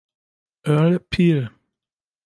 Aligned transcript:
Earl 0.65 0.97
Peel. 0.97 1.51